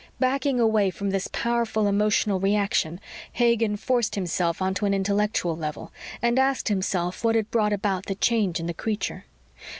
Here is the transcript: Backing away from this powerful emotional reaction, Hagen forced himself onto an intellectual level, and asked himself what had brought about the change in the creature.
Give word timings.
Backing 0.19 0.59
away 0.59 0.89
from 0.89 1.11
this 1.11 1.27
powerful 1.27 1.85
emotional 1.85 2.39
reaction, 2.39 2.99
Hagen 3.33 3.77
forced 3.77 4.15
himself 4.15 4.59
onto 4.59 4.87
an 4.87 4.95
intellectual 4.95 5.55
level, 5.55 5.91
and 6.23 6.39
asked 6.39 6.69
himself 6.69 7.23
what 7.23 7.35
had 7.35 7.51
brought 7.51 7.71
about 7.71 8.07
the 8.07 8.15
change 8.15 8.59
in 8.59 8.65
the 8.65 8.73
creature. 8.73 9.25